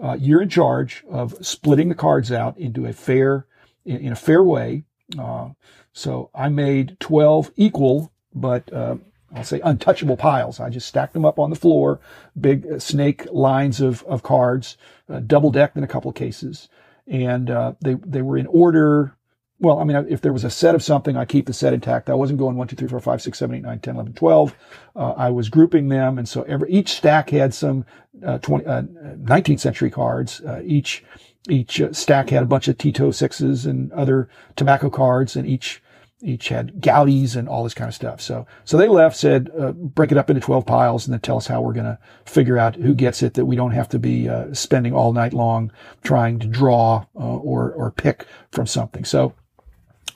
Uh, 0.00 0.16
you're 0.18 0.42
in 0.42 0.48
charge 0.48 1.04
of 1.08 1.34
splitting 1.44 1.88
the 1.88 1.94
cards 1.94 2.32
out 2.32 2.56
into 2.58 2.86
a 2.86 2.92
fair, 2.92 3.46
in, 3.84 3.96
in 3.98 4.12
a 4.12 4.16
fair 4.16 4.42
way. 4.42 4.84
Uh, 5.18 5.50
so 5.92 6.30
I 6.34 6.48
made 6.48 6.98
12 7.00 7.52
equal, 7.56 8.12
but, 8.34 8.72
uh, 8.72 8.96
I'll 9.34 9.44
say 9.44 9.60
untouchable 9.64 10.16
piles. 10.16 10.60
I 10.60 10.70
just 10.70 10.86
stacked 10.86 11.12
them 11.12 11.24
up 11.24 11.40
on 11.40 11.50
the 11.50 11.56
floor, 11.56 11.98
big 12.40 12.66
uh, 12.66 12.78
snake 12.78 13.26
lines 13.32 13.80
of, 13.80 14.04
of 14.04 14.22
cards, 14.22 14.76
uh, 15.08 15.20
double 15.20 15.50
decked 15.50 15.76
in 15.76 15.82
a 15.82 15.88
couple 15.88 16.08
of 16.08 16.14
cases. 16.14 16.68
And, 17.06 17.50
uh, 17.50 17.74
they, 17.80 17.94
they 17.94 18.22
were 18.22 18.38
in 18.38 18.46
order 18.46 19.16
well, 19.60 19.78
I 19.78 19.84
mean, 19.84 20.04
if 20.08 20.20
there 20.20 20.32
was 20.32 20.44
a 20.44 20.50
set 20.50 20.74
of 20.74 20.82
something, 20.82 21.16
I 21.16 21.24
keep 21.24 21.46
the 21.46 21.52
set 21.52 21.72
intact. 21.72 22.10
I 22.10 22.14
wasn't 22.14 22.38
going 22.38 22.56
1, 22.56 22.68
2, 22.68 22.76
3, 22.76 22.88
4, 22.88 23.00
5, 23.00 23.22
6, 23.22 23.38
7, 23.38 23.56
8, 23.56 23.62
9, 23.62 23.78
10, 23.78 23.94
11, 23.94 24.12
12. 24.14 24.54
Uh, 24.96 25.10
I 25.12 25.30
was 25.30 25.48
grouping 25.48 25.88
them. 25.88 26.18
And 26.18 26.28
so 26.28 26.42
every, 26.42 26.70
each 26.70 26.92
stack 26.92 27.30
had 27.30 27.54
some, 27.54 27.84
uh, 28.24 28.38
20, 28.38 28.66
uh, 28.66 28.82
19th 28.82 29.60
century 29.60 29.90
cards. 29.90 30.40
Uh, 30.40 30.60
each, 30.64 31.04
each 31.48 31.80
uh, 31.80 31.92
stack 31.92 32.30
had 32.30 32.42
a 32.42 32.46
bunch 32.46 32.66
of 32.66 32.78
T206s 32.78 33.64
and 33.64 33.92
other 33.92 34.28
tobacco 34.56 34.90
cards. 34.90 35.36
And 35.36 35.46
each, 35.46 35.80
each 36.20 36.48
had 36.48 36.80
Goudeys 36.80 37.36
and 37.36 37.48
all 37.48 37.62
this 37.62 37.74
kind 37.74 37.88
of 37.88 37.94
stuff. 37.94 38.20
So, 38.20 38.46
so 38.64 38.76
they 38.76 38.88
left, 38.88 39.16
said, 39.16 39.50
uh, 39.56 39.70
break 39.72 40.10
it 40.10 40.18
up 40.18 40.30
into 40.30 40.40
12 40.40 40.66
piles 40.66 41.06
and 41.06 41.12
then 41.12 41.20
tell 41.20 41.36
us 41.36 41.46
how 41.46 41.60
we're 41.60 41.74
going 41.74 41.84
to 41.84 41.98
figure 42.24 42.58
out 42.58 42.74
who 42.74 42.94
gets 42.94 43.22
it 43.22 43.34
that 43.34 43.44
we 43.44 43.54
don't 43.54 43.72
have 43.72 43.88
to 43.90 44.00
be 44.00 44.28
uh, 44.28 44.52
spending 44.52 44.94
all 44.94 45.12
night 45.12 45.32
long 45.32 45.70
trying 46.02 46.40
to 46.40 46.48
draw 46.48 47.04
uh, 47.14 47.36
or, 47.36 47.72
or 47.72 47.92
pick 47.92 48.26
from 48.50 48.66
something. 48.66 49.04
So 49.04 49.34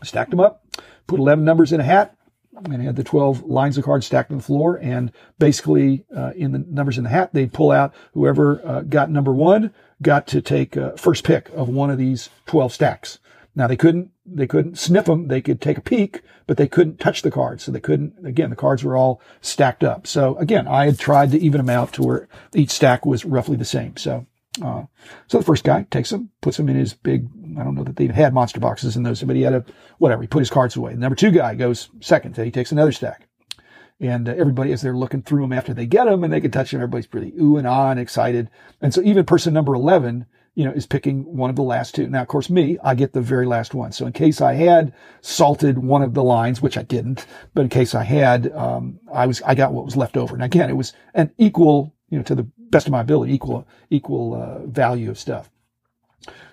stacked 0.02 0.30
them 0.30 0.40
up, 0.40 0.64
put 1.06 1.20
11 1.20 1.44
numbers 1.44 1.72
in 1.72 1.80
a 1.80 1.84
hat 1.84 2.14
and 2.64 2.82
had 2.82 2.96
the 2.96 3.04
12 3.04 3.44
lines 3.44 3.78
of 3.78 3.84
cards 3.84 4.06
stacked 4.06 4.30
on 4.30 4.38
the 4.38 4.42
floor. 4.42 4.76
And 4.76 5.12
basically, 5.38 6.04
uh, 6.14 6.32
in 6.34 6.52
the 6.52 6.58
numbers 6.58 6.98
in 6.98 7.04
the 7.04 7.10
hat, 7.10 7.30
they'd 7.32 7.52
pull 7.52 7.70
out 7.70 7.94
whoever 8.14 8.66
uh, 8.66 8.82
got 8.82 9.10
number 9.10 9.32
one 9.32 9.72
got 10.02 10.26
to 10.28 10.40
take 10.40 10.76
uh, 10.76 10.92
first 10.92 11.24
pick 11.24 11.48
of 11.50 11.68
one 11.68 11.90
of 11.90 11.98
these 11.98 12.30
12 12.46 12.72
stacks. 12.72 13.18
Now 13.54 13.66
they 13.66 13.76
couldn't, 13.76 14.12
they 14.24 14.46
couldn't 14.46 14.78
sniff 14.78 15.06
them. 15.06 15.28
They 15.28 15.40
could 15.40 15.60
take 15.60 15.78
a 15.78 15.82
peek, 15.82 16.22
but 16.46 16.56
they 16.56 16.68
couldn't 16.68 17.00
touch 17.00 17.22
the 17.22 17.30
cards. 17.30 17.64
So 17.64 17.72
they 17.72 17.80
couldn't, 17.80 18.14
again, 18.24 18.50
the 18.50 18.56
cards 18.56 18.84
were 18.84 18.96
all 18.96 19.20
stacked 19.40 19.82
up. 19.82 20.06
So 20.06 20.36
again, 20.36 20.68
I 20.68 20.86
had 20.86 20.98
tried 20.98 21.32
to 21.32 21.38
even 21.38 21.58
them 21.58 21.70
out 21.70 21.92
to 21.94 22.02
where 22.02 22.28
each 22.54 22.70
stack 22.70 23.04
was 23.04 23.24
roughly 23.24 23.56
the 23.56 23.64
same. 23.64 23.96
So, 23.96 24.26
uh, 24.62 24.84
so 25.26 25.38
the 25.38 25.44
first 25.44 25.64
guy 25.64 25.86
takes 25.90 26.10
them, 26.10 26.30
puts 26.40 26.56
them 26.56 26.68
in 26.68 26.76
his 26.76 26.94
big, 26.94 27.28
I 27.58 27.64
don't 27.64 27.74
know 27.74 27.84
that 27.84 27.96
they 27.96 28.06
had 28.06 28.34
monster 28.34 28.60
boxes 28.60 28.96
in 28.96 29.02
those, 29.02 29.22
but 29.22 29.36
he 29.36 29.42
had 29.42 29.54
a, 29.54 29.64
whatever, 29.98 30.22
he 30.22 30.28
put 30.28 30.40
his 30.40 30.50
cards 30.50 30.76
away. 30.76 30.92
The 30.92 31.00
number 31.00 31.16
two 31.16 31.30
guy 31.30 31.54
goes 31.54 31.90
second. 32.00 32.36
So 32.36 32.44
he 32.44 32.50
takes 32.50 32.72
another 32.72 32.92
stack. 32.92 33.28
And 34.00 34.28
uh, 34.28 34.34
everybody, 34.36 34.72
as 34.72 34.82
they're 34.82 34.96
looking 34.96 35.22
through 35.22 35.42
them 35.42 35.52
after 35.52 35.74
they 35.74 35.86
get 35.86 36.04
them 36.04 36.22
and 36.22 36.32
they 36.32 36.40
can 36.40 36.50
touch 36.50 36.70
them, 36.70 36.80
everybody's 36.80 37.06
pretty 37.06 37.32
ooh 37.40 37.56
and 37.56 37.66
ah 37.66 37.90
and 37.90 38.00
excited. 38.00 38.50
And 38.80 38.94
so 38.94 39.02
even 39.02 39.24
person 39.24 39.52
number 39.52 39.74
11 39.74 40.26
you 40.58 40.64
know, 40.64 40.72
is 40.72 40.86
picking 40.86 41.36
one 41.36 41.50
of 41.50 41.54
the 41.54 41.62
last 41.62 41.94
two. 41.94 42.08
Now, 42.08 42.20
of 42.20 42.26
course, 42.26 42.50
me, 42.50 42.78
I 42.82 42.96
get 42.96 43.12
the 43.12 43.20
very 43.20 43.46
last 43.46 43.74
one. 43.74 43.92
So 43.92 44.06
in 44.06 44.12
case 44.12 44.40
I 44.40 44.54
had 44.54 44.92
salted 45.20 45.78
one 45.78 46.02
of 46.02 46.14
the 46.14 46.24
lines, 46.24 46.60
which 46.60 46.76
I 46.76 46.82
didn't, 46.82 47.26
but 47.54 47.62
in 47.62 47.68
case 47.68 47.94
I 47.94 48.02
had, 48.02 48.50
um, 48.52 48.98
I 49.14 49.26
was, 49.26 49.40
I 49.42 49.54
got 49.54 49.72
what 49.72 49.84
was 49.84 49.96
left 49.96 50.16
over. 50.16 50.34
And 50.34 50.42
again, 50.42 50.68
it 50.68 50.76
was 50.76 50.94
an 51.14 51.30
equal, 51.38 51.94
you 52.10 52.18
know, 52.18 52.24
to 52.24 52.34
the 52.34 52.48
best 52.70 52.86
of 52.86 52.92
my 52.92 53.00
ability, 53.00 53.32
equal, 53.32 53.66
equal, 53.90 54.34
uh, 54.34 54.66
value 54.66 55.10
of 55.10 55.18
stuff. 55.18 55.50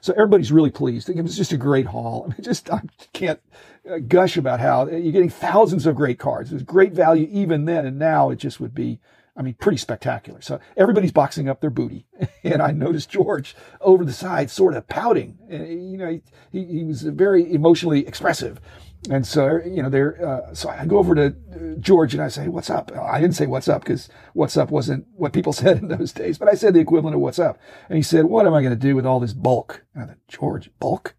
So 0.01 0.13
everybody's 0.13 0.51
really 0.51 0.69
pleased. 0.69 1.09
It 1.09 1.21
was 1.21 1.35
just 1.35 1.51
a 1.51 1.57
great 1.57 1.87
haul. 1.87 2.25
I 2.25 2.27
mean, 2.29 2.41
just, 2.41 2.71
I 2.71 2.81
can't 3.13 3.39
uh, 3.89 3.97
gush 3.97 4.37
about 4.37 4.59
how 4.59 4.87
you're 4.87 5.11
getting 5.11 5.29
thousands 5.29 5.85
of 5.85 5.95
great 5.95 6.19
cards. 6.19 6.49
There's 6.51 6.63
great 6.63 6.93
value 6.93 7.27
even 7.31 7.65
then. 7.65 7.85
And 7.85 7.97
now 7.97 8.29
it 8.29 8.37
just 8.37 8.59
would 8.59 8.75
be, 8.75 8.99
I 9.37 9.41
mean, 9.41 9.55
pretty 9.55 9.77
spectacular. 9.77 10.41
So 10.41 10.59
everybody's 10.77 11.11
boxing 11.11 11.49
up 11.49 11.61
their 11.61 11.69
booty. 11.69 12.07
And 12.45 12.61
I 12.61 12.69
noticed 12.69 13.09
George 13.09 13.55
over 13.81 14.05
the 14.05 14.13
side 14.13 14.51
sort 14.51 14.75
of 14.75 14.87
pouting. 14.87 15.39
You 15.49 15.97
know, 15.97 16.21
he, 16.51 16.63
he 16.63 16.83
was 16.83 17.01
very 17.01 17.51
emotionally 17.51 18.05
expressive. 18.05 18.61
And 19.09 19.25
so, 19.25 19.61
you 19.65 19.81
know, 19.81 19.89
there, 19.89 20.23
uh, 20.23 20.53
so 20.53 20.69
I 20.69 20.85
go 20.85 20.99
over 20.99 21.15
to 21.15 21.25
uh, 21.25 21.79
George 21.79 22.13
and 22.13 22.21
I 22.21 22.27
say, 22.27 22.47
what's 22.47 22.69
up? 22.69 22.91
I 22.95 23.19
didn't 23.19 23.35
say 23.35 23.47
what's 23.47 23.67
up 23.67 23.83
because 23.83 24.09
what's 24.33 24.57
up 24.57 24.69
wasn't 24.69 25.07
what 25.15 25.33
people 25.33 25.53
said 25.53 25.79
in 25.79 25.87
those 25.87 26.11
days, 26.11 26.37
but 26.37 26.47
I 26.47 26.53
said 26.53 26.75
the 26.75 26.79
equivalent 26.79 27.15
of 27.15 27.21
what's 27.21 27.39
up. 27.39 27.57
And 27.89 27.97
he 27.97 28.03
said, 28.03 28.25
what 28.25 28.45
am 28.45 28.53
I 28.53 28.61
going 28.61 28.73
to 28.73 28.79
do 28.79 28.95
with 28.95 29.07
all 29.07 29.19
this 29.19 29.33
bulk? 29.33 29.83
And 29.95 30.03
I 30.03 30.07
thought, 30.07 30.17
George, 30.27 30.69
bulk? 30.79 31.15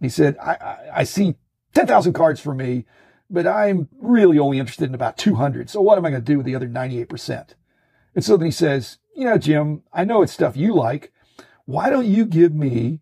He 0.00 0.08
said, 0.08 0.36
I, 0.38 0.52
I, 0.52 0.78
I 0.96 1.04
see 1.04 1.36
10,000 1.74 2.12
cards 2.12 2.40
for 2.40 2.54
me 2.54 2.84
but 3.30 3.46
I'm 3.46 3.88
really 4.00 4.38
only 4.38 4.58
interested 4.58 4.88
in 4.88 4.94
about 4.94 5.16
200. 5.18 5.70
So 5.70 5.80
what 5.80 5.98
am 5.98 6.06
I 6.06 6.10
going 6.10 6.22
to 6.22 6.32
do 6.32 6.38
with 6.38 6.46
the 6.46 6.54
other 6.54 6.68
98%? 6.68 7.54
And 8.14 8.24
so 8.24 8.36
then 8.36 8.46
he 8.46 8.52
says, 8.52 8.98
you 9.14 9.24
know, 9.24 9.38
Jim, 9.38 9.82
I 9.92 10.04
know 10.04 10.22
it's 10.22 10.32
stuff 10.32 10.56
you 10.56 10.74
like. 10.74 11.12
Why 11.66 11.90
don't 11.90 12.06
you 12.06 12.24
give 12.24 12.54
me 12.54 13.00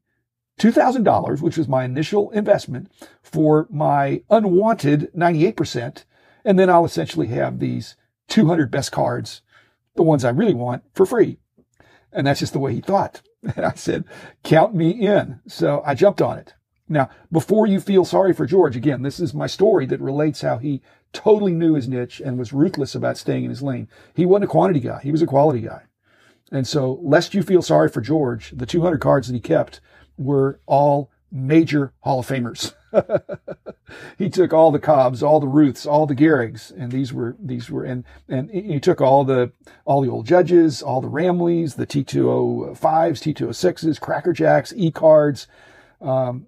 $2,000, 0.59 1.40
which 1.40 1.56
was 1.56 1.68
my 1.68 1.85
initial 1.85 2.30
investment 2.30 2.90
for 3.23 3.68
my 3.71 4.23
unwanted 4.30 5.11
98%. 5.16 6.04
And 6.45 6.59
then 6.59 6.71
I'll 6.71 6.85
essentially 6.85 7.28
have 7.28 7.59
these 7.59 7.97
200 8.28 8.71
best 8.71 8.92
cards, 8.92 9.42
the 9.95 10.02
ones 10.02 10.25
I 10.25 10.30
really 10.30 10.54
want 10.54 10.83
for 10.95 11.06
free. 11.06 11.38
And 12.12 12.26
that's 12.26 12.40
just 12.40 12.52
the 12.52 12.59
way 12.59 12.75
he 12.75 12.80
thought. 12.80 13.23
And 13.54 13.64
I 13.64 13.75
said, 13.75 14.04
count 14.42 14.75
me 14.75 14.90
in. 14.90 15.38
So 15.47 15.80
I 15.87 15.95
jumped 15.95 16.21
on 16.21 16.37
it. 16.37 16.54
Now, 16.88 17.11
before 17.33 17.66
you 17.66 17.81
feel 17.81 18.05
sorry 18.05 18.33
for 18.33 18.47
George, 18.47 18.76
again, 18.76 19.02
this 19.02 19.19
is 19.19 19.35
my 19.35 19.47
story 19.47 19.87
that 19.87 20.00
relates 20.00 20.43
how 20.43 20.59
he 20.59 20.83
totally 21.12 21.52
knew 21.52 21.75
his 21.75 21.88
niche 21.88 22.21
and 22.21 22.38
was 22.38 22.52
ruthless 22.52 22.95
about 22.95 23.19
staying 23.19 23.45
in 23.45 23.50
his 23.50 23.62
lane. 23.62 23.88
He 24.14 24.26
wasn't 24.26 24.45
a 24.45 24.49
quantity 24.49 24.81
guy. 24.81 25.00
He 25.02 25.12
was 25.12 25.23
a 25.23 25.26
quality 25.26 25.61
guy. 25.62 25.83
And 26.52 26.66
so, 26.66 27.00
lest 27.02 27.35
you 27.35 27.43
feel 27.43 27.62
sorry 27.62 27.88
for 27.88 28.00
George, 28.00 28.52
the 28.55 28.66
200 28.66 29.00
cards 29.00 29.26
that 29.26 29.35
he 29.35 29.40
kept 29.40 29.81
were 30.16 30.61
all 30.66 31.11
major 31.33 31.93
Hall 32.00 32.21
of 32.21 32.28
Famers. 32.28 32.73
he 34.19 34.31
took 34.31 34.52
all 34.52 34.71
the 34.71 34.78
Cobbs, 34.78 35.23
all 35.23 35.40
the 35.40 35.49
Ruths, 35.49 35.87
all 35.87 36.07
the 36.07 36.14
Gehrig's, 36.14 36.71
and 36.71 36.93
these 36.93 37.12
were 37.12 37.37
these 37.40 37.69
were 37.69 37.85
and 37.85 38.05
and 38.28 38.49
he 38.50 38.78
took 38.78 39.00
all 39.00 39.25
the 39.25 39.52
all 39.85 40.00
the 40.00 40.11
old 40.11 40.26
judges, 40.26 40.83
all 40.83 41.00
the 41.00 41.11
Ramlys, 41.11 41.75
the 41.75 41.87
T205s, 41.87 42.78
T206s, 42.78 44.00
Cracker 44.00 44.33
Jacks, 44.33 44.73
E 44.76 44.90
cards. 44.90 45.49
Um, 46.00 46.47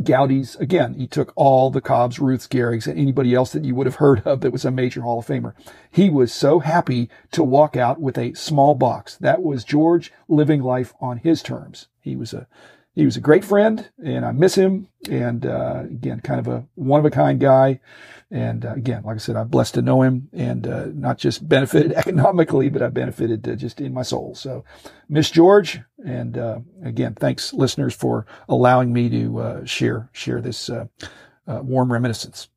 Goudeys, 0.00 0.58
again, 0.58 0.94
he 0.94 1.06
took 1.06 1.32
all 1.36 1.70
the 1.70 1.82
Cobbs, 1.82 2.18
Ruths, 2.18 2.46
Gehrig's, 2.46 2.86
and 2.86 2.98
anybody 2.98 3.34
else 3.34 3.52
that 3.52 3.64
you 3.64 3.74
would 3.74 3.86
have 3.86 3.96
heard 3.96 4.22
of 4.26 4.40
that 4.40 4.50
was 4.50 4.64
a 4.64 4.70
major 4.70 5.02
Hall 5.02 5.18
of 5.18 5.26
Famer. 5.26 5.52
He 5.90 6.08
was 6.08 6.32
so 6.32 6.60
happy 6.60 7.10
to 7.32 7.42
walk 7.42 7.76
out 7.76 8.00
with 8.00 8.16
a 8.16 8.32
small 8.34 8.74
box. 8.74 9.16
That 9.16 9.42
was 9.42 9.64
George 9.64 10.12
living 10.28 10.62
life 10.62 10.94
on 11.00 11.18
his 11.18 11.42
terms. 11.42 11.88
He 12.00 12.16
was 12.16 12.32
a 12.32 12.46
he 12.94 13.04
was 13.04 13.16
a 13.16 13.20
great 13.20 13.44
friend, 13.44 13.90
and 14.04 14.24
I 14.24 14.32
miss 14.32 14.54
him. 14.54 14.88
And 15.08 15.46
uh, 15.46 15.84
again, 15.84 16.20
kind 16.20 16.40
of 16.40 16.48
a 16.48 16.66
one 16.74 17.00
of 17.00 17.06
a 17.06 17.10
kind 17.10 17.40
guy. 17.40 17.80
And 18.30 18.64
uh, 18.64 18.72
again, 18.72 19.02
like 19.04 19.16
I 19.16 19.18
said, 19.18 19.36
I'm 19.36 19.48
blessed 19.48 19.74
to 19.74 19.82
know 19.82 20.02
him, 20.02 20.28
and 20.32 20.66
uh, 20.66 20.86
not 20.94 21.18
just 21.18 21.46
benefited 21.48 21.92
economically, 21.96 22.70
but 22.70 22.82
I 22.82 22.88
benefited 22.88 23.46
uh, 23.46 23.54
just 23.56 23.80
in 23.80 23.92
my 23.92 24.02
soul. 24.02 24.34
So, 24.34 24.64
miss 25.08 25.30
George, 25.30 25.80
and 26.04 26.38
uh, 26.38 26.60
again, 26.82 27.14
thanks 27.14 27.52
listeners 27.52 27.94
for 27.94 28.26
allowing 28.48 28.92
me 28.92 29.10
to 29.10 29.38
uh, 29.38 29.64
share 29.64 30.08
share 30.12 30.40
this 30.40 30.70
warm 31.46 31.92
reminiscence. 31.92 32.48